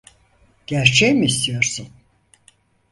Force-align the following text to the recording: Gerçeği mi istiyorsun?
Gerçeği 0.67 1.13
mi 1.13 1.25
istiyorsun? 1.25 1.89